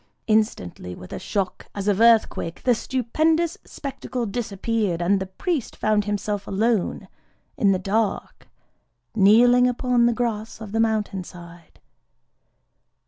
[0.25, 6.05] _"…Instantly with a shock as of earthquake the stupendous spectacle disappeared; and the priest found
[6.05, 7.07] himself alone
[7.55, 8.47] in the dark,
[9.13, 11.79] kneeling upon the grass of the mountain side.